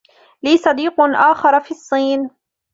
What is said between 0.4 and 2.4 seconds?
لي صديق آخر في الصين.